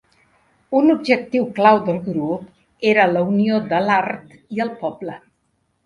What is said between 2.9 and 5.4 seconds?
era la unió de l'art i el poble.